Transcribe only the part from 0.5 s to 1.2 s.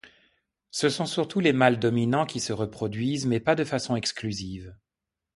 Ce sont